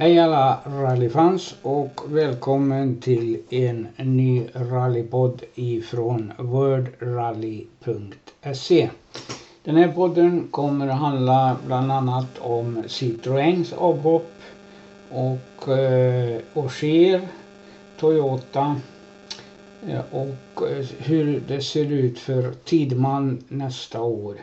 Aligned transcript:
Hej 0.00 0.18
alla 0.18 0.58
rallyfans 0.64 1.54
och 1.62 2.00
välkommen 2.08 3.00
till 3.00 3.38
en 3.50 3.88
ny 3.96 4.46
rallypodd 4.54 5.42
ifrån 5.54 6.32
worldrally.se. 6.38 7.70
Den 9.64 9.76
här 9.76 9.92
podden 9.92 10.48
kommer 10.50 10.88
att 10.88 10.98
handla 10.98 11.56
bland 11.66 11.92
annat 11.92 12.38
om 12.38 12.82
Citroëns 12.86 13.72
avhopp 13.72 14.32
och 15.10 15.68
eh, 15.68 16.40
Auger, 16.54 17.28
Toyota 18.00 18.80
eh, 19.88 20.00
och 20.10 20.70
eh, 20.70 20.86
hur 20.98 21.42
det 21.48 21.60
ser 21.60 21.92
ut 21.92 22.18
för 22.18 22.52
Tidman 22.64 23.44
nästa 23.48 24.00
år 24.00 24.36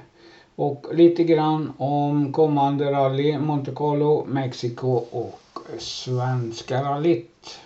och 0.55 0.85
lite 0.93 1.23
grann 1.23 1.73
om 1.77 2.33
kommande 2.33 2.91
rally 2.91 3.37
Monte 3.37 3.71
Carlo, 3.75 4.25
Mexiko 4.27 4.91
och 5.11 5.59
Svenska 5.77 6.83
rallyt. 6.83 7.59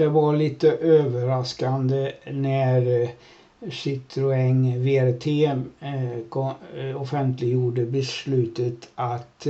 Det 0.00 0.08
var 0.08 0.36
lite 0.36 0.70
överraskande 0.72 2.12
när 2.30 3.02
eh, 3.02 3.08
Citroën 3.60 4.78
VRT 4.78 5.26
eh, 5.26 6.88
eh, 6.88 7.00
offentliggjorde 7.00 7.84
beslutet 7.84 8.88
att 8.94 9.46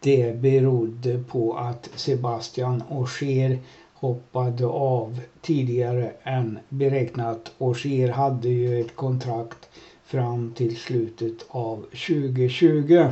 det 0.00 0.36
berodde 0.36 1.24
på 1.28 1.54
att 1.56 1.90
Sebastian 1.94 2.82
Ogier 2.90 3.58
hoppade 3.94 4.66
av 4.66 5.20
tidigare 5.40 6.12
än 6.22 6.58
beräknat. 6.68 7.52
Ogier 7.58 8.08
hade 8.08 8.48
ju 8.48 8.80
ett 8.80 8.96
kontrakt 8.96 9.68
fram 10.04 10.52
till 10.56 10.76
slutet 10.76 11.46
av 11.48 11.76
2020. 11.76 13.06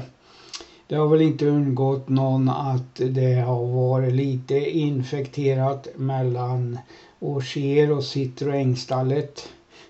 Det 0.91 0.97
har 0.97 1.09
väl 1.09 1.23
inte 1.23 1.47
undgått 1.47 2.09
någon 2.09 2.49
att 2.49 2.95
det 2.95 3.35
har 3.35 3.67
varit 3.67 4.13
lite 4.13 4.71
infekterat 4.71 5.89
mellan 5.97 6.79
Auger 7.21 7.93
och 7.93 8.03
Citroën-stallet. 8.03 9.49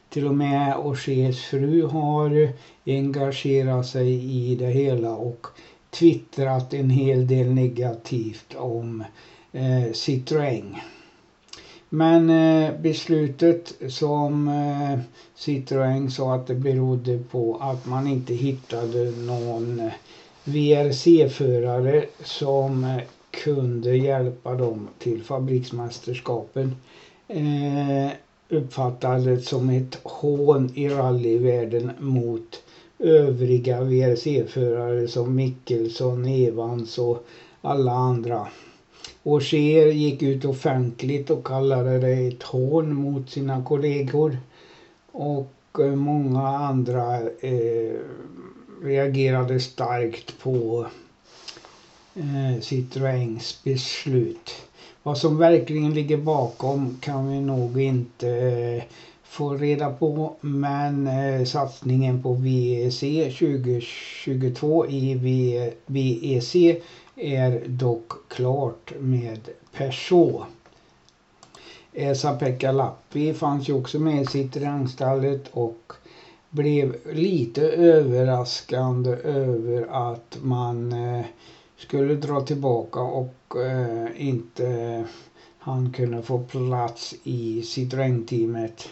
Till 0.08 0.26
och 0.26 0.34
med 0.34 0.74
Augers 0.76 1.40
fru 1.40 1.86
har 1.86 2.48
engagerat 2.86 3.86
sig 3.86 4.24
i 4.50 4.54
det 4.54 4.66
hela 4.66 5.16
och 5.16 5.46
twittrat 5.90 6.74
en 6.74 6.90
hel 6.90 7.26
del 7.26 7.52
negativt 7.52 8.54
om 8.54 9.04
eh, 9.52 9.92
Citroën. 9.92 10.74
Men 11.88 12.30
eh, 12.30 12.80
beslutet 12.80 13.72
som 13.88 14.48
eh, 14.48 14.98
Citroën 15.36 16.08
sa 16.10 16.34
att 16.34 16.46
det 16.46 16.54
berodde 16.54 17.18
på 17.18 17.58
att 17.60 17.86
man 17.86 18.06
inte 18.06 18.34
hittade 18.34 19.10
någon 19.10 19.80
eh, 19.80 19.92
VRC-förare 20.44 22.04
som 22.24 22.84
eh, 22.84 23.02
kunde 23.30 23.96
hjälpa 23.96 24.54
dem 24.54 24.88
till 24.98 25.22
fabriksmästerskapen 25.22 26.76
eh, 27.28 28.10
uppfattades 28.48 29.48
som 29.48 29.70
ett 29.70 29.98
hån 30.02 30.70
i 30.74 30.88
rallyvärlden 30.88 31.90
mot 31.98 32.62
övriga 32.98 33.80
VRC-förare 33.80 35.08
som 35.08 35.34
Mickelson, 35.34 36.24
Evans 36.24 36.98
och 36.98 37.26
alla 37.62 37.92
andra. 37.92 38.48
Auger 39.22 39.86
gick 39.86 40.22
ut 40.22 40.44
offentligt 40.44 41.30
och 41.30 41.46
kallade 41.46 41.98
det 41.98 42.12
ett 42.12 42.42
hån 42.42 42.94
mot 42.94 43.30
sina 43.30 43.64
kollegor. 43.64 44.38
Och 45.12 45.54
eh, 45.78 45.94
många 45.94 46.48
andra 46.48 47.16
eh, 47.20 48.00
reagerade 48.82 49.60
starkt 49.60 50.38
på 50.38 50.86
eh, 52.14 52.60
Citroëns 52.60 53.64
beslut. 53.64 54.50
Vad 55.02 55.18
som 55.18 55.38
verkligen 55.38 55.94
ligger 55.94 56.16
bakom 56.16 56.98
kan 57.00 57.28
vi 57.28 57.40
nog 57.40 57.80
inte 57.80 58.28
eh, 58.28 58.82
få 59.22 59.54
reda 59.54 59.92
på 59.92 60.36
men 60.40 61.06
eh, 61.06 61.44
satsningen 61.44 62.22
på 62.22 62.32
VEC 62.32 63.00
2022 63.00 64.86
i 64.86 65.14
VEC 65.86 66.56
är 67.16 67.62
dock 67.66 68.12
klart 68.28 68.92
med 69.00 69.48
Peugeot. 69.76 70.42
Esa-Pekka 71.92 72.72
Lappi 72.72 73.34
fanns 73.34 73.68
ju 73.68 73.72
också 73.72 73.98
med 73.98 74.22
i 74.22 74.24
Citroën-stallet 74.24 75.48
och 75.52 75.92
blev 76.50 76.96
lite 77.12 77.62
överraskande 77.62 79.10
över 79.10 79.86
att 79.90 80.38
man 80.42 80.92
eh, 80.92 81.24
skulle 81.76 82.14
dra 82.14 82.40
tillbaka 82.40 83.00
och 83.00 83.56
eh, 83.56 84.28
inte 84.28 85.04
han 85.58 85.92
kunde 85.92 86.22
få 86.22 86.38
plats 86.38 87.14
i 87.22 87.62
Citroën-teamet. 87.62 88.88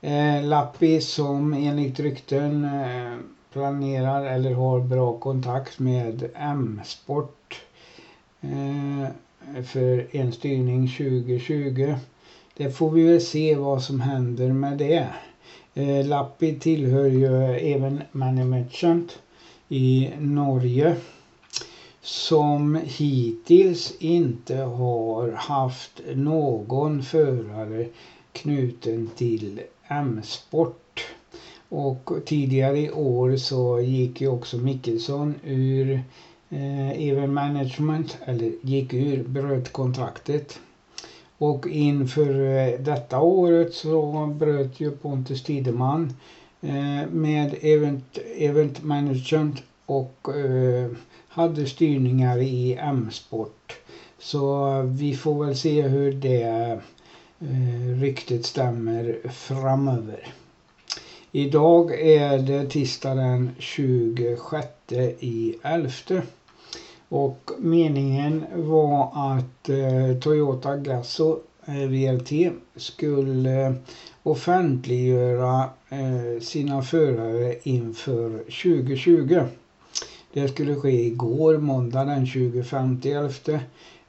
Eh, 0.00 0.42
Lappi 0.42 1.00
som 1.00 1.52
enligt 1.52 2.00
rykten 2.00 2.68
planerar 3.52 4.24
eller 4.24 4.54
har 4.54 4.80
bra 4.80 5.18
kontakt 5.18 5.78
med 5.78 6.30
M-sport 6.34 7.62
för 9.64 10.16
en 10.16 10.32
styrning 10.32 10.88
2020. 10.88 11.94
Det 12.56 12.70
får 12.70 12.90
vi 12.90 13.02
väl 13.02 13.20
se 13.20 13.54
vad 13.54 13.82
som 13.82 14.00
händer 14.00 14.52
med 14.52 14.78
det. 14.78 15.08
Eh, 15.78 16.06
Lappi 16.06 16.58
tillhör 16.58 17.06
ju 17.06 17.44
även 17.74 18.02
Management 18.12 19.18
i 19.68 20.10
Norge 20.18 20.96
som 22.00 22.80
hittills 22.84 23.94
inte 23.98 24.56
har 24.56 25.30
haft 25.30 26.00
någon 26.14 27.02
förare 27.02 27.86
knuten 28.32 29.10
till 29.16 29.60
M-sport. 29.88 31.06
Och 31.68 32.10
tidigare 32.24 32.78
i 32.78 32.90
år 32.90 33.36
så 33.36 33.80
gick 33.80 34.20
ju 34.20 34.28
också 34.28 34.56
Mickelson 34.56 35.34
ur 35.44 36.02
eh, 36.48 37.08
Even 37.08 37.34
Management, 37.34 38.18
eller 38.24 38.52
gick 38.62 38.94
ur, 38.94 39.22
bröt 39.22 39.72
kontraktet. 39.72 40.60
Och 41.38 41.66
inför 41.66 42.56
eh, 42.56 42.80
detta 42.80 43.20
året 43.20 43.74
så 43.74 44.26
bröt 44.26 44.80
ju 44.80 44.90
Pontus 44.90 45.42
Tideman 45.42 46.16
eh, 46.60 47.10
med 47.10 47.54
Event, 47.60 48.18
event 48.36 48.82
Management 48.82 49.62
och 49.86 50.28
eh, 50.36 50.90
hade 51.28 51.66
styrningar 51.66 52.38
i 52.38 52.74
M-sport. 52.80 53.76
Så 54.18 54.82
vi 54.82 55.14
får 55.14 55.44
väl 55.44 55.56
se 55.56 55.82
hur 55.82 56.12
det 56.12 56.80
ryktet 58.00 58.44
stämmer 58.46 59.18
framöver. 59.30 60.26
Idag 61.32 62.00
är 62.00 62.38
det 62.38 62.70
tisdag 62.70 63.14
den 63.14 63.50
26 63.58 64.66
i 65.20 65.54
11. 65.62 65.90
Och 67.08 67.50
meningen 67.58 68.44
var 68.54 69.10
att 69.14 69.68
eh, 69.68 70.18
Toyota 70.20 70.76
Gazoo 70.76 71.40
eh, 71.66 71.74
VLT 71.88 72.30
skulle 72.76 73.66
eh, 73.66 73.72
offentliggöra 74.22 75.64
eh, 75.88 76.40
sina 76.40 76.82
förare 76.82 77.54
inför 77.62 78.38
2020. 78.38 79.40
Det 80.32 80.48
skulle 80.48 80.74
ske 80.74 81.06
igår, 81.06 81.58
måndag 81.58 82.04
den 82.04 82.26
25 82.26 83.00
11. 83.04 83.60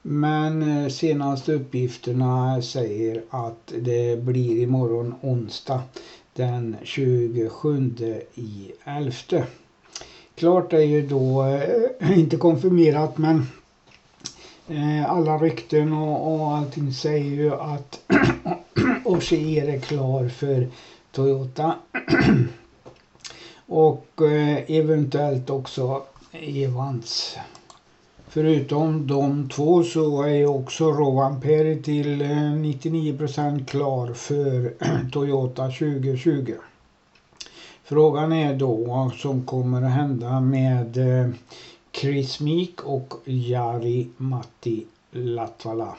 Men 0.01 0.61
eh, 0.83 0.89
senaste 0.89 1.53
uppgifterna 1.53 2.61
säger 2.61 3.23
att 3.29 3.73
det 3.81 4.23
blir 4.23 4.61
imorgon 4.63 5.15
onsdag 5.21 5.81
den 6.33 6.75
27 6.83 7.93
i 8.35 8.71
11. 8.83 9.11
Klart 10.39 10.73
är 10.73 10.79
ju 10.79 11.07
då, 11.07 11.45
eh, 11.45 12.19
inte 12.19 12.37
konfirmerat 12.37 13.17
men 13.17 13.47
eh, 14.67 15.11
alla 15.11 15.37
rykten 15.37 15.93
och, 15.93 16.33
och 16.33 16.57
allting 16.57 16.93
säger 16.93 17.31
ju 17.35 17.53
att 17.53 17.99
Ogier 19.05 19.67
är 19.67 19.79
klar 19.79 20.29
för 20.29 20.67
Toyota. 21.11 21.75
och 23.67 24.21
eh, 24.21 24.71
eventuellt 24.71 25.49
också 25.49 26.01
Evans. 26.31 27.37
Förutom 28.27 29.07
de 29.07 29.49
två 29.49 29.83
så 29.83 30.23
är 30.23 30.45
också 30.45 30.91
Rovan 30.91 31.41
Peri 31.41 31.81
till 31.83 32.21
eh, 32.21 32.27
99% 32.27 33.65
klar 33.65 34.13
för 34.13 34.73
Toyota 35.11 35.63
2020. 35.63 36.53
Frågan 37.89 38.33
är 38.33 38.53
då 38.53 38.73
vad 38.75 39.13
som 39.13 39.45
kommer 39.45 39.81
att 39.81 39.91
hända 39.91 40.39
med 40.39 40.97
eh, 40.97 41.29
Chris 41.91 42.39
Meek 42.39 42.83
och 42.83 43.13
Jari 43.25 44.07
Matti 44.17 44.85
Latvala. 45.11 45.95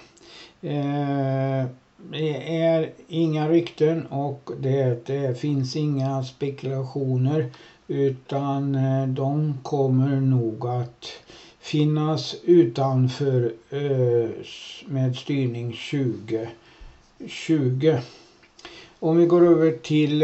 Eh, 0.62 1.64
det 2.10 2.58
är 2.60 2.90
inga 3.08 3.48
rykten 3.48 4.06
och 4.06 4.50
det, 4.60 5.06
det 5.06 5.40
finns 5.40 5.76
inga 5.76 6.24
spekulationer 6.24 7.50
utan 7.88 8.74
eh, 8.74 9.06
de 9.06 9.58
kommer 9.62 10.20
nog 10.20 10.66
att 10.66 11.06
finnas 11.60 12.36
utanför 12.44 13.52
med 14.86 15.16
styrning 15.16 15.76
2020. 17.18 17.96
Om 18.98 19.16
vi 19.16 19.26
går 19.26 19.46
över 19.46 19.72
till 19.72 20.22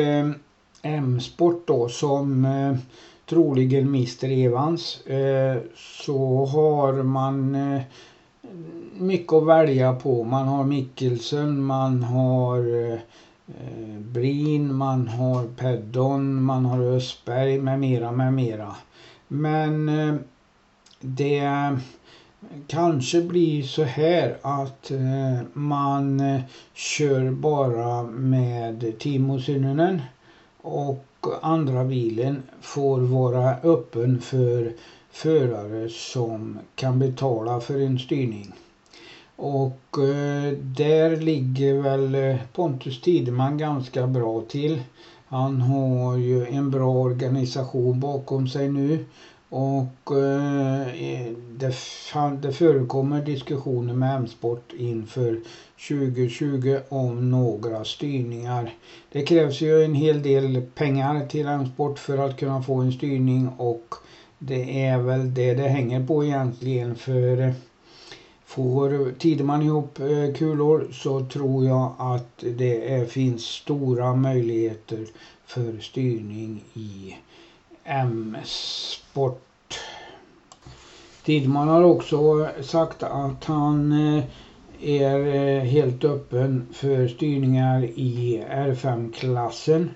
M-sport 0.87 1.67
då 1.67 1.89
som 1.89 2.45
eh, 2.45 2.77
troligen 3.27 3.89
Mr 3.89 4.47
Evans 4.47 5.07
eh, 5.07 5.57
så 5.77 6.45
har 6.45 7.03
man 7.03 7.55
eh, 7.55 7.83
mycket 8.99 9.33
att 9.33 9.47
välja 9.47 9.93
på. 9.93 10.25
Man 10.25 10.49
har 10.49 10.65
Mikkelsen, 10.65 11.65
man 11.65 12.03
har 12.03 12.93
eh, 12.93 12.99
Brin, 13.99 14.75
man 14.75 15.09
har 15.09 15.47
Peddon, 15.47 16.43
man 16.43 16.65
har 16.65 16.81
Östberg 16.81 17.59
med 17.59 17.81
mera, 17.81 18.13
med 18.13 18.33
mera. 18.33 18.77
Men 19.29 19.89
eh, 19.89 20.15
det 21.01 21.79
kanske 22.67 23.23
blir 23.23 23.63
så 23.63 23.85
här 23.85 24.37
att 24.43 24.91
eh, 24.91 25.47
man 25.53 26.21
eh, 26.21 26.41
kör 26.75 27.31
bara 27.31 28.03
med 28.03 28.99
Timo 28.99 29.41
Synninen 29.41 30.03
och 30.67 31.27
andra 31.43 31.85
bilen 31.85 32.43
får 32.61 33.01
vara 33.01 33.57
öppen 33.63 34.21
för 34.21 34.73
förare 35.11 35.89
som 35.89 36.59
kan 36.75 36.99
betala 36.99 37.61
för 37.61 37.81
en 37.81 37.99
styrning. 37.99 38.53
Och 39.37 39.99
eh, 39.99 40.53
där 40.53 41.17
ligger 41.17 41.75
väl 41.75 42.15
eh, 42.15 42.37
Pontus 42.53 43.01
Tideman 43.01 43.59
ganska 43.59 44.07
bra 44.07 44.41
till. 44.49 44.83
Han 45.29 45.61
har 45.61 46.17
ju 46.17 46.47
en 46.47 46.71
bra 46.71 46.91
organisation 46.91 48.01
bakom 48.01 48.49
sig 48.49 48.69
nu 48.69 49.05
och 49.49 50.17
eh, 50.17 50.87
det, 51.59 51.75
det 52.41 52.53
förekommer 52.53 53.23
diskussioner 53.25 53.95
med 53.95 54.17
M-sport 54.17 54.73
inför 54.79 55.41
2020 55.89 56.79
om 56.89 57.31
några 57.31 57.85
styrningar. 57.85 58.75
Det 59.13 59.23
krävs 59.23 59.61
ju 59.61 59.85
en 59.85 59.95
hel 59.95 60.23
del 60.23 60.63
pengar 60.75 61.27
till 61.27 61.47
M-sport 61.47 61.99
för 61.99 62.19
att 62.19 62.37
kunna 62.37 62.63
få 62.63 62.75
en 62.75 62.93
styrning 62.93 63.49
och 63.49 63.95
det 64.39 64.85
är 64.85 64.99
väl 64.99 65.35
det 65.35 65.55
det 65.55 65.69
hänger 65.69 66.07
på 66.07 66.25
egentligen 66.25 66.95
för 66.95 67.41
eh, 67.41 67.53
får 68.45 69.13
Tideman 69.19 69.63
ihop 69.63 69.99
eh, 70.01 70.35
kulor 70.35 70.89
så 70.93 71.27
tror 71.27 71.67
jag 71.67 71.95
att 71.99 72.45
det 72.57 72.95
är, 72.95 73.05
finns 73.05 73.43
stora 73.43 74.15
möjligheter 74.15 75.07
för 75.47 75.79
styrning 75.81 76.65
i 76.75 77.17
M-sport. 77.87 79.43
Tideman 81.25 81.69
har 81.69 81.83
också 81.83 82.49
sagt 82.63 83.03
att 83.03 83.45
han 83.45 83.93
eh, 83.93 84.25
är 84.81 85.27
eh, 85.27 85.63
helt 85.63 86.05
öppen 86.05 86.67
för 86.73 87.09
styrningar 87.09 87.85
i 87.85 88.45
R5-klassen 88.51 89.91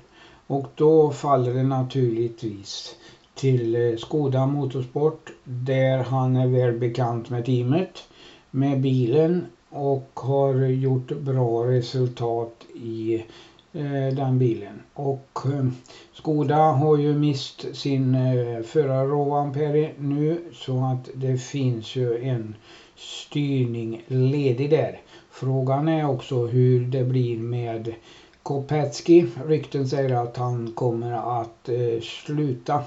och 0.46 0.66
då 0.74 1.10
faller 1.10 1.54
det 1.54 1.62
naturligtvis 1.62 2.96
till 3.34 3.74
eh, 3.74 3.96
Skoda 3.96 4.46
Motorsport 4.46 5.30
där 5.44 5.98
han 5.98 6.36
är 6.36 6.46
väl 6.46 6.78
bekant 6.78 7.30
med 7.30 7.44
teamet, 7.44 8.02
med 8.50 8.80
bilen 8.80 9.46
och 9.70 10.10
har 10.14 10.54
gjort 10.54 11.08
bra 11.08 11.64
resultat 11.66 12.66
i 12.74 13.24
Eh, 13.72 14.14
den 14.14 14.38
bilen. 14.38 14.82
Och 14.94 15.38
eh, 15.44 15.66
Skoda 16.12 16.56
har 16.56 16.96
ju 16.96 17.14
mist 17.14 17.76
sin 17.76 18.14
förare 18.14 18.62
förra 18.62 19.04
råampere 19.04 19.90
nu 19.98 20.40
så 20.52 20.84
att 20.84 21.10
det 21.14 21.38
finns 21.38 21.96
ju 21.96 22.22
en 22.24 22.54
styrning 22.96 24.02
ledig 24.06 24.70
där. 24.70 25.00
Frågan 25.30 25.88
är 25.88 26.08
också 26.08 26.46
hur 26.46 26.86
det 26.86 27.04
blir 27.04 27.38
med 27.38 27.94
Kopetski. 28.42 29.26
Rykten 29.46 29.88
säger 29.88 30.14
att 30.14 30.36
han 30.36 30.72
kommer 30.72 31.42
att 31.42 31.68
eh, 31.68 32.00
sluta. 32.02 32.82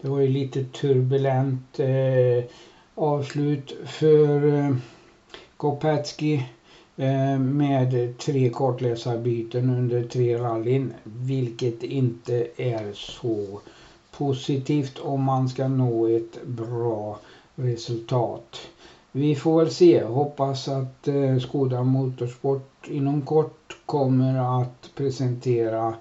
Det 0.00 0.08
var 0.08 0.20
ju 0.20 0.28
lite 0.28 0.64
turbulent 0.64 1.80
eh, 1.80 2.44
avslut 2.94 3.76
för 3.84 4.54
eh, 4.54 4.76
Kopetski 5.56 6.46
Eh, 6.98 7.38
med 7.38 8.18
tre 8.18 8.50
kartläsarbyten 8.54 9.70
under 9.70 10.02
tre 10.02 10.38
rallyn. 10.38 10.92
Vilket 11.02 11.82
inte 11.82 12.46
är 12.56 12.92
så 12.92 13.60
positivt 14.10 14.98
om 14.98 15.22
man 15.22 15.48
ska 15.48 15.68
nå 15.68 16.06
ett 16.06 16.44
bra 16.44 17.18
resultat. 17.54 18.56
Vi 19.12 19.34
får 19.34 19.58
väl 19.58 19.70
se. 19.70 20.04
Hoppas 20.04 20.68
att 20.68 21.08
eh, 21.08 21.38
Skoda 21.38 21.82
Motorsport 21.82 22.88
inom 22.88 23.22
kort 23.22 23.76
kommer 23.86 24.62
att 24.62 24.90
presentera 24.94 25.94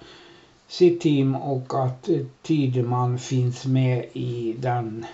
sitt 0.68 1.02
team 1.02 1.36
och 1.36 1.84
att 1.84 2.10
eh, 2.10 2.26
Tideman 2.42 3.18
finns 3.18 3.66
med 3.66 4.06
i 4.14 4.56
den 4.60 5.06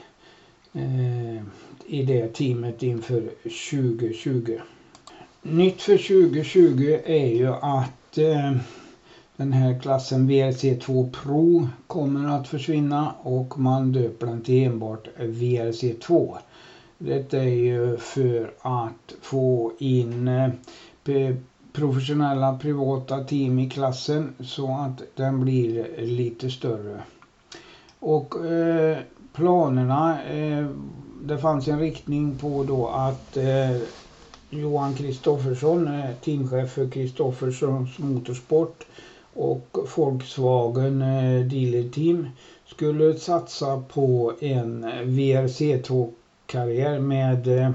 i 1.86 2.04
det 2.04 2.28
teamet 2.34 2.84
inför 2.84 3.22
2020. 3.72 4.58
Nytt 5.44 5.82
för 5.82 5.98
2020 5.98 7.00
är 7.06 7.28
ju 7.28 7.48
att 7.48 8.18
eh, 8.18 8.56
den 9.36 9.54
här 9.54 9.80
klassen 9.80 10.30
VRC2 10.30 11.12
Pro 11.12 11.68
kommer 11.88 12.30
att 12.30 12.48
försvinna 12.48 13.14
och 13.22 13.60
man 13.60 13.92
döper 13.92 14.28
den 14.28 14.42
till 14.42 14.64
enbart 14.64 15.08
VRC2. 15.18 16.38
Detta 16.98 17.38
är 17.38 17.56
ju 17.56 17.98
för 17.98 18.54
att 18.62 19.14
få 19.22 19.72
in 19.80 20.28
eh, 20.28 21.36
professionella 21.74 22.58
privata 22.58 23.24
team 23.24 23.60
i 23.60 23.70
klassen 23.70 24.34
så 24.40 24.76
att 24.76 25.02
den 25.16 25.40
blir 25.40 25.98
lite 25.98 26.50
större. 26.50 27.02
Och 28.00 28.46
eh, 28.46 28.98
planerna, 29.34 30.24
eh, 30.24 30.68
det 31.24 31.38
fanns 31.38 31.68
en 31.68 31.80
riktning 31.80 32.38
på 32.38 32.64
då 32.64 32.88
att 32.88 33.38
eh, 33.38 33.82
Johan 34.54 34.94
Kristoffersson, 34.94 35.88
eh, 35.88 36.16
teamchef 36.22 36.72
för 36.72 36.90
Kristofferssons 36.90 37.98
Motorsport 38.00 38.86
och 39.34 39.78
Volkswagen 39.96 41.02
eh, 41.02 41.08
Dealerteam 41.08 41.50
Dealer 41.72 41.90
Team 41.90 42.28
skulle 42.66 43.14
satsa 43.14 43.84
på 43.94 44.34
en 44.40 44.86
VRC2 44.86 46.10
karriär 46.46 47.00
med 47.00 47.48
eh, 47.48 47.72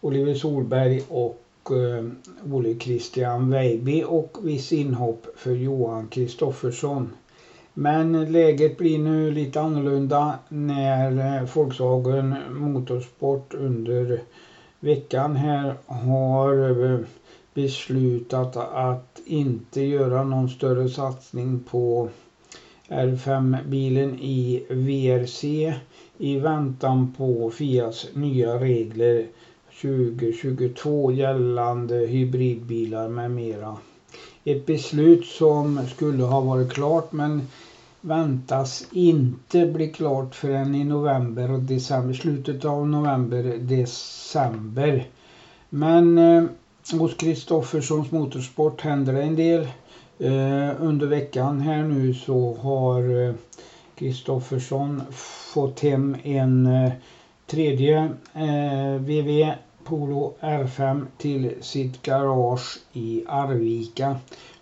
Oliver 0.00 0.34
Solberg 0.34 1.02
och 1.08 1.42
Ole 1.70 2.10
Olle 2.52 2.78
Christian 2.78 3.50
Weiby 3.50 4.04
och 4.06 4.38
viss 4.42 4.72
inhopp 4.72 5.26
för 5.36 5.54
Johan 5.54 6.08
Kristoffersson. 6.08 7.10
Men 7.74 8.32
läget 8.32 8.78
blir 8.78 8.98
nu 8.98 9.30
lite 9.30 9.60
annorlunda 9.60 10.38
när 10.48 11.54
Volkswagen 11.54 12.34
Motorsport 12.50 13.54
under 13.54 14.20
veckan 14.80 15.36
här 15.36 15.74
har 15.86 16.84
eh, 16.92 16.98
beslutat 17.54 18.56
att 18.56 19.20
inte 19.24 19.80
göra 19.80 20.24
någon 20.24 20.48
större 20.48 20.88
satsning 20.88 21.60
på 21.70 22.08
R5-bilen 22.88 24.18
i 24.20 24.66
VRC 24.68 25.74
i 26.18 26.38
väntan 26.38 27.14
på 27.16 27.50
Fias 27.50 28.06
nya 28.14 28.60
regler 28.60 29.26
2022 29.82 31.12
gällande 31.12 31.96
hybridbilar 31.96 33.08
med 33.08 33.30
mera. 33.30 33.76
Ett 34.44 34.66
beslut 34.66 35.26
som 35.26 35.86
skulle 35.86 36.24
ha 36.24 36.40
varit 36.40 36.72
klart 36.72 37.12
men 37.12 37.48
väntas 38.00 38.86
inte 38.92 39.66
bli 39.66 39.88
klart 39.88 40.34
förrän 40.34 40.74
i 40.74 40.84
november 40.84 41.50
och 41.50 41.60
december, 41.60 42.14
slutet 42.14 42.64
av 42.64 42.88
november, 42.88 43.42
december. 43.58 45.06
Men 45.70 46.18
eh, 46.18 46.44
hos 46.92 47.14
Kristofferssons 47.14 48.10
Motorsport 48.10 48.80
händer 48.80 49.12
det 49.12 49.22
en 49.22 49.36
del. 49.36 49.68
Eh, 50.18 50.82
under 50.82 51.06
veckan 51.06 51.60
här 51.60 51.82
nu 51.82 52.14
så 52.14 52.56
har 52.56 53.28
eh, 53.28 53.34
Kristoffersson 53.94 55.02
fått 55.54 55.80
hem 55.80 56.16
en 56.22 56.66
eh, 56.66 56.92
tredje 57.46 57.98
eh, 58.34 59.00
VV 59.00 59.52
Polo 59.84 60.34
R5 60.40 61.06
till 61.18 61.54
sitt 61.60 62.02
garage 62.02 62.78
i 62.92 63.24
Arvika. 63.28 64.16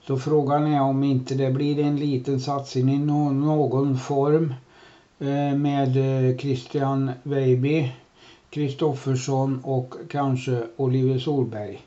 Så 0.07 0.19
frågan 0.19 0.67
är 0.67 0.81
om 0.81 1.05
inte 1.05 1.35
det 1.35 1.51
blir 1.51 1.79
en 1.79 1.97
liten 1.97 2.41
satsning 2.41 2.95
i 2.95 2.99
någon 2.99 3.99
form 3.99 4.55
eh, 5.19 5.57
med 5.57 5.97
eh, 5.97 6.37
Christian 6.37 7.11
Weiby, 7.23 7.93
Kristoffersson 8.51 9.61
och 9.65 9.95
kanske 10.09 10.63
Oliver 10.77 11.19
Solberg. 11.19 11.83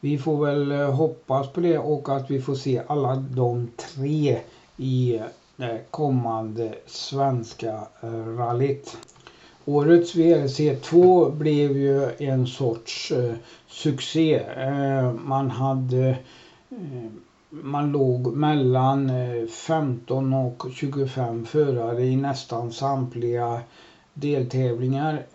Vi 0.00 0.18
får 0.18 0.46
väl 0.46 0.72
eh, 0.72 0.94
hoppas 0.94 1.52
på 1.52 1.60
det 1.60 1.78
och 1.78 2.16
att 2.16 2.30
vi 2.30 2.40
får 2.40 2.54
se 2.54 2.82
alla 2.86 3.16
de 3.16 3.68
tre 3.76 4.38
i 4.76 5.20
det 5.56 5.80
kommande 5.90 6.74
svenska 6.86 7.80
rallyt. 8.38 8.96
Årets 9.64 10.14
VRC2 10.14 11.30
blev 11.36 11.76
ju 11.76 12.10
en 12.18 12.46
sorts 12.46 13.12
eh, 13.12 13.34
succé. 13.68 14.34
Eh, 14.56 15.12
man 15.12 15.50
hade 15.50 16.08
eh, 16.70 17.10
man 17.50 17.92
låg 17.92 18.36
mellan 18.36 19.10
eh, 19.10 19.46
15 19.46 20.34
och 20.34 20.66
25 20.72 21.44
förare 21.44 22.02
i 22.02 22.16
nästan 22.16 22.72
samtliga 22.72 23.60
deltävlingar 24.14 25.26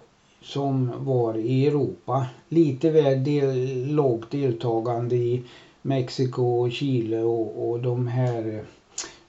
som 0.41 0.91
var 1.05 1.37
i 1.37 1.67
Europa. 1.67 2.25
Lite 2.49 2.89
väl 2.89 3.23
del, 3.23 3.85
lågt 3.95 4.31
deltagande 4.31 5.15
i 5.15 5.43
Mexiko, 5.81 6.69
Chile 6.69 7.21
och, 7.21 7.69
och 7.69 7.79
de 7.79 8.07
här 8.07 8.47
eh, 8.55 8.63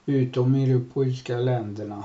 utomeuropeiska 0.05 1.37
länderna. 1.37 2.03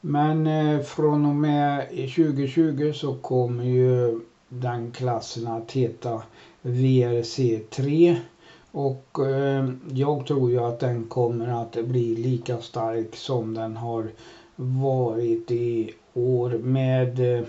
Men 0.00 0.46
eh, 0.46 0.80
från 0.80 1.26
och 1.26 1.34
med 1.34 1.88
2020 1.88 2.92
så 2.94 3.14
kommer 3.14 3.64
ju 3.64 4.20
den 4.48 4.90
klassen 4.90 5.46
att 5.46 5.72
heta 5.72 6.22
VRC3 6.62 8.16
och 8.72 9.18
eh, 9.26 9.68
jag 9.92 10.26
tror 10.26 10.50
ju 10.50 10.58
att 10.58 10.80
den 10.80 11.04
kommer 11.04 11.62
att 11.62 11.84
bli 11.84 12.16
lika 12.16 12.58
stark 12.58 13.16
som 13.16 13.54
den 13.54 13.76
har 13.76 14.10
varit 14.56 15.50
i 15.50 15.90
år 16.14 16.50
med 16.50 17.38
eh, 17.38 17.44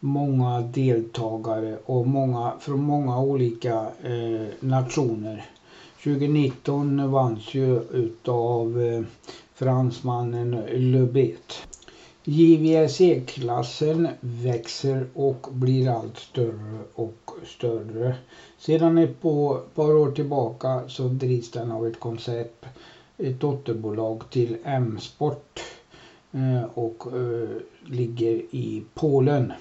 många 0.00 0.60
deltagare 0.60 1.78
och 1.84 2.06
många 2.06 2.52
från 2.60 2.82
många 2.82 3.20
olika 3.20 3.86
eh, 4.02 4.46
nationer. 4.60 5.44
2019 6.04 7.10
vanns 7.10 7.54
ju 7.54 7.80
utav 7.82 8.82
eh, 8.82 9.02
fransmannen 9.54 10.62
Lubet. 10.72 11.68
JVSE-klassen 12.24 14.08
växer 14.20 15.06
och 15.14 15.46
blir 15.50 15.88
allt 15.88 16.18
större 16.18 16.78
och 16.94 17.27
större. 17.46 18.14
Sedan 18.58 18.98
ett 18.98 19.22
par 19.74 19.96
år 19.96 20.12
tillbaka 20.12 20.88
så 20.88 21.08
drivs 21.08 21.50
den 21.50 21.72
av 21.72 21.86
ett 21.86 22.00
koncept, 22.00 22.64
ett 23.18 23.40
dotterbolag 23.40 24.30
till 24.30 24.56
M-sport 24.64 25.60
eh, 26.32 26.64
och 26.74 27.06
eh, 27.06 27.48
ligger 27.84 28.42
i 28.50 28.82
Polen. 28.94 29.52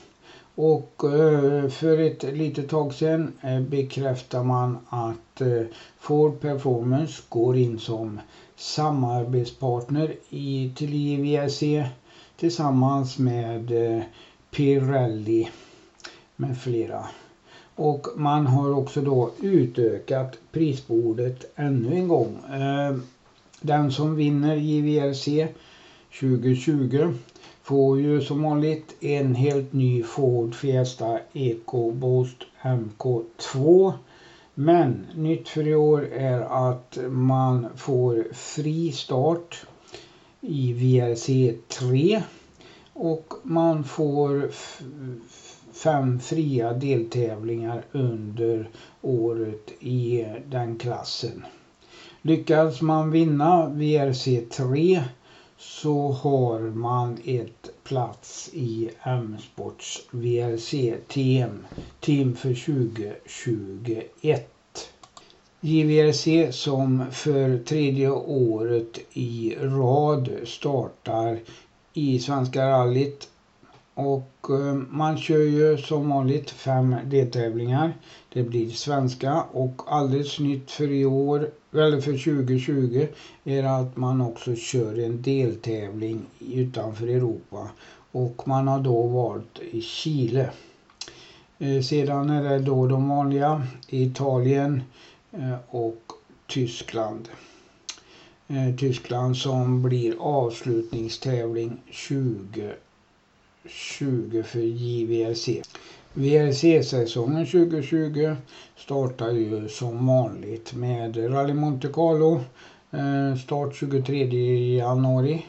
Och 0.55 1.03
eh, 1.03 1.69
för 1.69 1.97
ett 1.97 2.23
litet 2.23 2.69
tag 2.69 2.93
sedan 2.93 3.33
bekräftar 3.69 4.43
man 4.43 4.77
att 4.89 5.41
Ford 5.99 6.39
Performance 6.39 7.21
går 7.29 7.57
in 7.57 7.79
som 7.79 8.19
samarbetspartner 8.55 10.15
i, 10.29 10.71
till 10.75 10.93
JVRC 10.93 11.63
tillsammans 12.35 13.17
med 13.17 13.71
Pirelli 14.51 15.49
med 16.35 16.57
flera. 16.61 17.05
Och 17.79 18.07
man 18.15 18.47
har 18.47 18.73
också 18.73 19.01
då 19.01 19.31
utökat 19.41 20.37
prisbordet 20.51 21.51
ännu 21.55 21.95
en 21.95 22.07
gång. 22.07 22.37
Eh, 22.53 22.95
den 23.61 23.91
som 23.91 24.15
vinner 24.15 24.55
JVRC 24.55 25.47
2020 26.19 27.13
får 27.63 27.99
ju 27.99 28.21
som 28.21 28.43
vanligt 28.43 28.95
en 29.03 29.35
helt 29.35 29.73
ny 29.73 30.03
Ford 30.03 30.55
Fiesta 30.55 31.19
EcoBoost 31.33 32.37
MK2. 32.61 33.93
Men 34.53 35.05
nytt 35.15 35.49
för 35.49 35.67
i 35.67 35.75
år 35.75 36.07
är 36.13 36.69
att 36.69 36.97
man 37.09 37.67
får 37.75 38.27
fri 38.33 38.91
start 38.91 39.65
i 40.41 40.73
VRC 40.73 41.53
3 41.67 42.21
och 42.93 43.33
man 43.43 43.83
får 43.83 44.49
fem 45.77 46.19
fria 46.19 46.73
deltävlingar 46.73 47.83
under 47.91 48.69
året 49.01 49.71
i 49.79 50.25
den 50.49 50.77
klassen. 50.77 51.45
Lyckas 52.21 52.81
man 52.81 53.11
vinna 53.11 53.69
VRC 53.69 54.41
3 54.49 55.03
så 55.57 56.11
har 56.11 56.59
man 56.59 57.17
ett 57.25 57.69
plats 57.83 58.49
i 58.53 58.89
M-sports 59.03 60.01
VRC-team 60.11 61.65
team 61.99 62.35
för 62.35 62.53
2021. 62.53 64.53
JVRC 65.61 66.55
som 66.55 67.03
för 67.11 67.57
tredje 67.57 68.09
året 68.09 68.99
i 69.13 69.55
rad 69.59 70.29
startar 70.43 71.39
i 71.93 72.19
Svenska 72.19 72.67
rallyt. 72.67 73.29
Och 73.99 74.49
eh, 74.49 74.73
man 74.89 75.17
kör 75.17 75.41
ju 75.41 75.77
som 75.77 76.09
vanligt 76.09 76.49
fem 76.49 76.95
deltävlingar. 77.05 77.93
Det 78.33 78.43
blir 78.43 78.69
svenska 78.69 79.43
och 79.51 79.81
alldeles 79.87 80.39
nytt 80.39 80.71
för 80.71 80.91
i 80.91 81.05
år, 81.05 81.49
eller 81.73 82.01
för 82.01 82.11
2020, 82.11 83.07
är 83.43 83.63
att 83.63 83.97
man 83.97 84.21
också 84.21 84.55
kör 84.55 84.99
en 84.99 85.21
deltävling 85.21 86.25
utanför 86.39 87.07
Europa. 87.07 87.69
Och 88.11 88.47
man 88.47 88.67
har 88.67 88.79
då 88.79 89.07
valt 89.07 89.59
Chile. 89.81 90.49
Eh, 91.57 91.81
sedan 91.81 92.29
är 92.29 92.43
det 92.43 92.59
då 92.59 92.87
de 92.87 93.09
vanliga 93.09 93.63
Italien, 93.89 94.81
eh, 95.31 95.55
och 95.69 96.01
Tyskland. 96.47 97.29
Tyskland 98.77 99.37
som 99.37 99.81
blir 99.83 100.15
avslutningstävling 100.19 101.81
2020 103.63 104.43
för 104.43 104.59
JVRC. 104.59 105.61
VRC-säsongen 106.13 107.45
2020 107.45 108.35
startar 108.75 109.31
ju 109.31 109.69
som 109.69 110.07
vanligt 110.07 110.73
med 110.73 111.33
Rally 111.33 111.53
Monte 111.53 111.87
Carlo 111.87 112.41
eh, 112.91 113.39
start 113.39 113.75
23 113.75 114.25
januari 114.77 115.45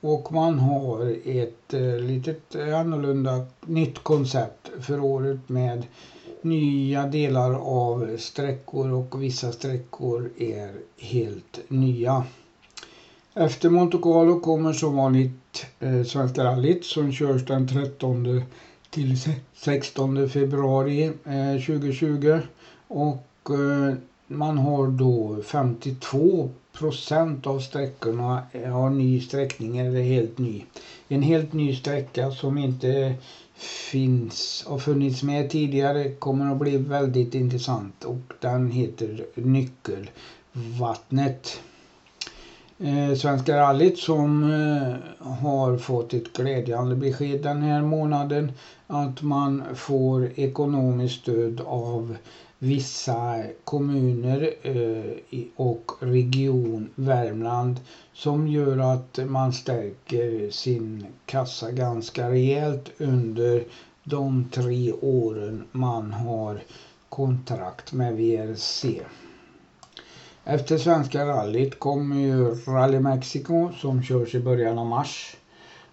och 0.00 0.32
man 0.32 0.58
har 0.58 1.16
ett 1.24 1.74
eh, 1.74 1.96
litet 1.96 2.54
annorlunda 2.54 3.46
nytt 3.66 3.98
koncept 3.98 4.70
för 4.80 5.00
året 5.00 5.48
med 5.48 5.86
nya 6.42 7.06
delar 7.06 7.54
av 7.54 8.16
sträckor 8.16 8.92
och 8.92 9.22
vissa 9.22 9.52
sträckor 9.52 10.30
är 10.38 10.70
helt 10.98 11.60
nya. 11.68 12.24
Efter 13.34 13.70
Monte 13.70 13.98
Carlo 13.98 14.40
kommer 14.40 14.72
som 14.72 14.96
vanligt 14.96 15.45
eh, 15.80 16.02
Svenska 16.02 16.44
rallyt 16.44 16.84
som 16.84 17.12
körs 17.12 17.46
den 17.46 17.68
13 17.68 18.42
till 18.90 19.16
16 19.54 20.28
februari 20.28 21.04
eh, 21.04 21.60
2020 21.66 22.40
och 22.88 23.50
eh, 23.50 23.94
man 24.26 24.58
har 24.58 24.88
då 24.88 25.42
52 25.42 26.50
procent 26.72 27.46
av 27.46 27.60
sträckorna 27.60 28.42
eh, 28.52 28.72
har 28.72 28.90
ny 28.90 29.20
sträckning 29.20 29.78
eller 29.78 30.02
helt 30.02 30.38
ny. 30.38 30.64
En 31.08 31.22
helt 31.22 31.52
ny 31.52 31.76
sträcka 31.76 32.30
som 32.30 32.58
inte 32.58 33.14
finns 33.90 34.64
och 34.66 34.82
funnits 34.82 35.22
med 35.22 35.50
tidigare 35.50 36.10
kommer 36.10 36.52
att 36.52 36.58
bli 36.58 36.76
väldigt 36.76 37.34
intressant 37.34 38.04
och 38.04 38.32
den 38.40 38.70
heter 38.70 39.26
Nyckelvattnet. 39.34 41.60
Eh, 42.78 43.14
Svenska 43.14 43.56
rallyt 43.56 43.98
som 43.98 44.44
eh, 44.44 45.26
har 45.26 45.78
fått 45.78 46.14
ett 46.14 46.32
glädjande 46.32 46.96
besked 46.96 47.42
den 47.42 47.62
här 47.62 47.82
månaden 47.82 48.52
att 48.86 49.22
man 49.22 49.62
får 49.74 50.30
ekonomiskt 50.40 51.20
stöd 51.22 51.60
av 51.60 52.16
vissa 52.58 53.42
kommuner 53.64 54.54
eh, 54.62 55.40
och 55.56 55.92
region 56.00 56.88
Värmland 56.94 57.80
som 58.12 58.48
gör 58.48 58.94
att 58.94 59.18
man 59.26 59.52
stärker 59.52 60.50
sin 60.50 61.06
kassa 61.26 61.70
ganska 61.70 62.30
rejält 62.30 62.90
under 62.98 63.64
de 64.04 64.44
tre 64.50 64.92
åren 64.92 65.64
man 65.72 66.12
har 66.12 66.60
kontrakt 67.08 67.92
med 67.92 68.16
VRC. 68.16 68.84
Efter 70.48 70.78
Svenska 70.78 71.26
rallyt 71.26 71.78
kommer 71.78 72.16
ju 72.16 72.54
Rally 72.54 73.00
Mexico 73.00 73.70
som 73.80 74.02
körs 74.02 74.34
i 74.34 74.40
början 74.40 74.78
av 74.78 74.86
mars. 74.86 75.36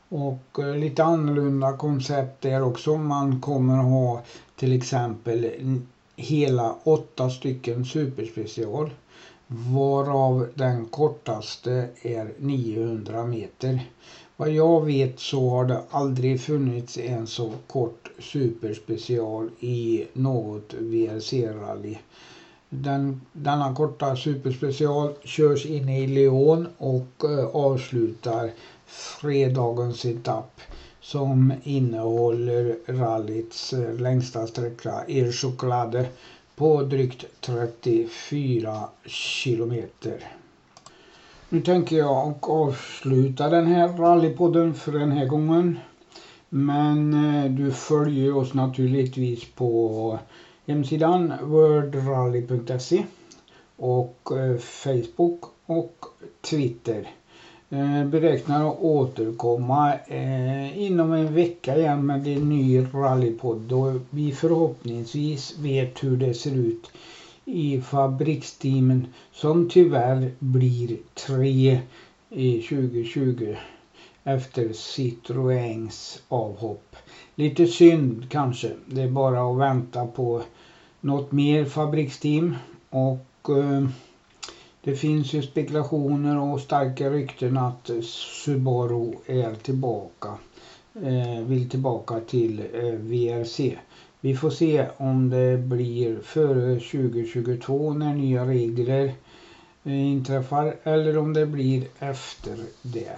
Och 0.10 0.60
eh, 0.60 0.76
lite 0.76 1.04
annorlunda 1.04 1.78
koncept 1.78 2.42
där 2.42 2.64
också. 2.64 2.98
Man 2.98 3.42
kommer 3.42 3.78
ha 3.78 4.22
till 4.56 4.74
exempel 4.74 5.52
hela 6.16 6.76
åtta 6.84 7.30
stycken 7.30 7.86
superspecial. 7.86 8.90
Varav 9.48 10.48
den 10.54 10.86
kortaste 10.86 11.90
är 12.02 12.32
900 12.38 13.26
meter. 13.26 13.90
Vad 14.38 14.50
jag 14.50 14.86
vet 14.86 15.20
så 15.20 15.50
har 15.50 15.66
det 15.66 15.82
aldrig 15.90 16.42
funnits 16.42 16.98
en 16.98 17.28
så 17.28 17.52
kort 17.68 18.12
superspecial 18.20 19.50
i 19.60 20.06
något 20.14 20.74
VRC-rally. 20.74 21.98
Den, 22.82 23.22
denna 23.34 23.74
korta 23.74 24.16
superspecial 24.16 25.14
körs 25.24 25.66
inne 25.66 26.00
i 26.00 26.08
Lyon 26.08 26.68
och 26.78 27.24
eh, 27.24 27.46
avslutar 27.46 28.52
fredagens 28.86 30.06
etapp 30.06 30.62
som 31.02 31.54
innehåller 31.64 32.76
rallyts 32.88 33.74
eh, 33.74 33.94
längsta 33.94 34.48
sträcka 34.48 35.04
El 35.08 35.32
Chocolade 35.32 36.06
på 36.56 36.84
drygt 36.84 37.26
34 37.42 38.84
kilometer. 39.06 40.24
Nu 41.50 41.62
tänker 41.62 41.98
jag 41.98 42.50
avsluta 42.50 43.50
den 43.50 43.68
här 43.68 43.88
rallypodden 43.88 44.74
för 44.74 44.92
den 44.92 45.12
här 45.12 45.26
gången. 45.26 45.80
Men 46.50 47.14
eh, 47.14 47.52
du 47.52 47.72
följer 47.72 48.36
oss 48.36 48.54
naturligtvis 48.54 49.46
på 49.56 50.20
hemsidan 50.66 51.34
worldrally.se 51.42 53.04
och 53.76 54.32
eh, 54.32 54.58
Facebook 54.58 55.44
och 55.66 56.06
Twitter. 56.42 57.12
Eh, 57.70 58.06
beräknar 58.06 58.70
att 58.70 58.80
återkomma 58.80 59.94
eh, 60.08 60.82
inom 60.82 61.14
en 61.14 61.34
vecka 61.34 61.78
igen 61.78 62.06
med 62.06 62.28
en 62.28 62.50
ny 62.50 62.86
rallypodd 62.94 63.62
då 63.62 64.00
vi 64.10 64.32
förhoppningsvis 64.32 65.58
vet 65.60 66.04
hur 66.04 66.18
det 66.18 66.34
ser 66.34 66.56
ut 66.56 66.92
i 67.46 67.82
fabriksteamen 67.82 69.08
som 69.32 69.70
tyvärr 69.70 70.32
blir 70.40 70.98
tre 71.14 71.80
i 72.30 72.62
2020 72.62 73.56
efter 74.24 74.74
Citroëns 74.74 76.22
avhopp. 76.28 76.96
Lite 77.36 77.68
synd 77.68 78.30
kanske. 78.30 78.72
Det 78.86 79.02
är 79.02 79.10
bara 79.10 79.52
att 79.52 79.58
vänta 79.58 80.08
på 80.08 80.42
något 81.02 81.32
mer 81.32 81.66
fabriksteam 81.66 82.56
och 82.90 83.50
eh, 83.50 83.88
det 84.84 84.96
finns 84.96 85.34
ju 85.34 85.42
spekulationer 85.42 86.40
och 86.40 86.60
starka 86.60 87.10
rykten 87.10 87.58
att 87.58 87.90
Subaru 88.46 89.14
är 89.26 89.56
tillbaka. 89.56 90.38
Eh, 90.96 91.44
vill 91.46 91.70
tillbaka 91.70 92.20
till 92.20 92.60
eh, 92.74 92.84
VRC. 92.84 93.78
Vi 94.22 94.36
får 94.36 94.50
se 94.50 94.86
om 94.98 95.30
det 95.30 95.58
blir 95.58 96.20
före 96.24 96.80
2022 96.80 97.94
när 97.94 98.14
nya 98.14 98.46
regler 98.46 99.14
eh, 99.84 100.12
inträffar 100.12 100.76
eller 100.84 101.18
om 101.18 101.34
det 101.34 101.46
blir 101.46 101.88
efter 102.00 102.58
det. 102.82 103.18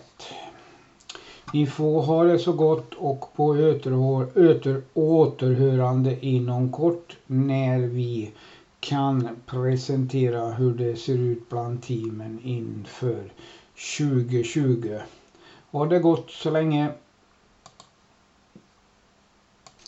Ni 1.54 1.68
får 1.68 2.02
ha 2.02 2.24
det 2.24 2.40
så 2.40 2.54
gott 2.54 2.94
och 2.94 3.34
på 3.36 3.44
åter, 3.44 4.82
återhörande 4.94 6.25
inom 6.25 6.72
kort 6.72 7.18
när 7.28 7.80
vi 7.80 8.32
kan 8.80 9.30
presentera 9.46 10.50
hur 10.52 10.74
det 10.74 10.96
ser 10.96 11.18
ut 11.18 11.50
bland 11.50 11.82
teamen 11.82 12.40
inför 12.44 13.32
2020. 13.98 15.00
Ha 15.72 15.86
det 15.86 16.00
gott 16.00 16.31
så 16.31 16.50
länge. 16.50 16.92